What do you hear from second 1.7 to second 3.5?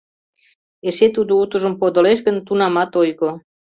подылеш гын— тунамат ойго.